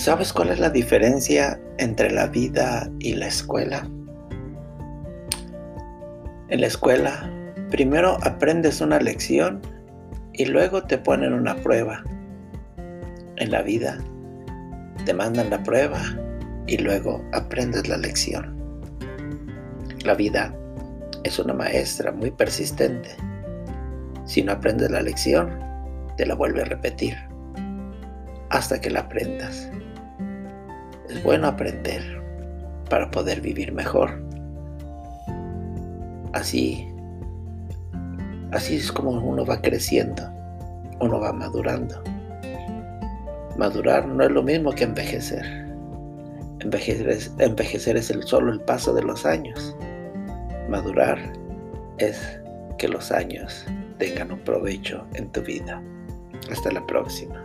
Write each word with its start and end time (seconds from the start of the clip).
¿Sabes 0.00 0.32
cuál 0.32 0.48
es 0.48 0.58
la 0.58 0.70
diferencia 0.70 1.60
entre 1.76 2.10
la 2.10 2.26
vida 2.26 2.90
y 3.00 3.12
la 3.12 3.26
escuela? 3.26 3.86
En 6.48 6.62
la 6.62 6.66
escuela, 6.66 7.30
primero 7.70 8.16
aprendes 8.22 8.80
una 8.80 8.98
lección 8.98 9.60
y 10.32 10.46
luego 10.46 10.84
te 10.84 10.96
ponen 10.96 11.34
una 11.34 11.54
prueba. 11.54 12.02
En 13.36 13.50
la 13.50 13.60
vida, 13.60 13.98
te 15.04 15.12
mandan 15.12 15.50
la 15.50 15.62
prueba 15.62 16.00
y 16.66 16.78
luego 16.78 17.22
aprendes 17.34 17.86
la 17.86 17.98
lección. 17.98 18.56
La 20.02 20.14
vida 20.14 20.54
es 21.24 21.38
una 21.38 21.52
maestra 21.52 22.10
muy 22.10 22.30
persistente. 22.30 23.10
Si 24.24 24.42
no 24.42 24.52
aprendes 24.52 24.90
la 24.90 25.02
lección, 25.02 25.60
te 26.16 26.24
la 26.24 26.34
vuelve 26.34 26.62
a 26.62 26.64
repetir 26.64 27.18
hasta 28.48 28.80
que 28.80 28.88
la 28.88 29.00
aprendas. 29.00 29.70
Es 31.10 31.22
bueno 31.24 31.48
aprender 31.48 32.02
para 32.88 33.10
poder 33.10 33.40
vivir 33.40 33.72
mejor. 33.72 34.22
Así, 36.32 36.86
así 38.52 38.76
es 38.76 38.92
como 38.92 39.10
uno 39.10 39.44
va 39.44 39.60
creciendo, 39.60 40.22
uno 41.00 41.18
va 41.18 41.32
madurando. 41.32 42.00
Madurar 43.56 44.06
no 44.06 44.22
es 44.22 44.30
lo 44.30 44.44
mismo 44.44 44.70
que 44.70 44.84
envejecer. 44.84 45.44
Envejecer 46.60 47.08
es, 47.08 47.32
envejecer 47.38 47.96
es 47.96 48.10
el, 48.10 48.22
solo 48.22 48.52
el 48.52 48.60
paso 48.60 48.94
de 48.94 49.02
los 49.02 49.26
años. 49.26 49.76
Madurar 50.68 51.18
es 51.98 52.40
que 52.78 52.86
los 52.86 53.10
años 53.10 53.66
tengan 53.98 54.30
un 54.30 54.38
provecho 54.40 55.04
en 55.14 55.28
tu 55.32 55.42
vida. 55.42 55.82
Hasta 56.52 56.70
la 56.70 56.86
próxima. 56.86 57.44